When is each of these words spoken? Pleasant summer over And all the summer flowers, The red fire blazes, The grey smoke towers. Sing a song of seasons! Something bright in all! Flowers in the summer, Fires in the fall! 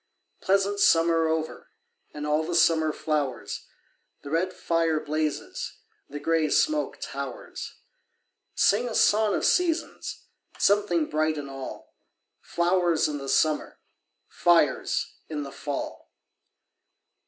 Pleasant 0.41 0.79
summer 0.79 1.27
over 1.27 1.69
And 2.11 2.25
all 2.25 2.43
the 2.43 2.55
summer 2.55 2.91
flowers, 2.91 3.67
The 4.23 4.31
red 4.31 4.51
fire 4.51 4.99
blazes, 4.99 5.77
The 6.09 6.19
grey 6.19 6.49
smoke 6.49 6.97
towers. 6.99 7.75
Sing 8.55 8.89
a 8.89 8.95
song 8.95 9.35
of 9.35 9.45
seasons! 9.45 10.23
Something 10.57 11.07
bright 11.07 11.37
in 11.37 11.47
all! 11.49 11.93
Flowers 12.41 13.07
in 13.07 13.19
the 13.19 13.29
summer, 13.29 13.77
Fires 14.27 15.13
in 15.29 15.43
the 15.43 15.51
fall! 15.51 16.11